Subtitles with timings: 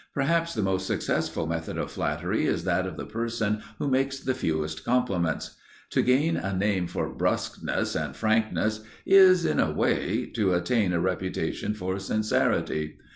[0.15, 4.33] Perhaps the most successful method of flattery is that of the person who makes the
[4.33, 5.57] fewest compliments.
[5.91, 10.99] To gain a name for brusqueness and frankness is, in a way, to attain a
[10.99, 12.97] reputation for sincerity.